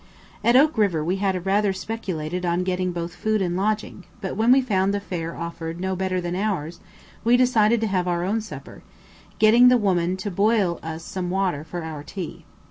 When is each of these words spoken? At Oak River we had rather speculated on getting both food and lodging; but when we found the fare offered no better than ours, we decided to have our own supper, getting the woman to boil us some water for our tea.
At 0.43 0.55
Oak 0.55 0.79
River 0.79 1.03
we 1.03 1.17
had 1.17 1.45
rather 1.45 1.71
speculated 1.73 2.43
on 2.43 2.63
getting 2.63 2.91
both 2.91 3.13
food 3.13 3.39
and 3.39 3.55
lodging; 3.55 4.03
but 4.19 4.35
when 4.35 4.51
we 4.51 4.59
found 4.59 4.95
the 4.95 4.99
fare 4.99 5.35
offered 5.35 5.79
no 5.79 5.95
better 5.95 6.19
than 6.19 6.35
ours, 6.35 6.79
we 7.23 7.37
decided 7.37 7.79
to 7.81 7.87
have 7.93 8.07
our 8.07 8.23
own 8.23 8.41
supper, 8.41 8.81
getting 9.37 9.67
the 9.67 9.77
woman 9.77 10.17
to 10.17 10.31
boil 10.31 10.79
us 10.81 11.03
some 11.05 11.29
water 11.29 11.63
for 11.63 11.83
our 11.83 12.01
tea. 12.01 12.45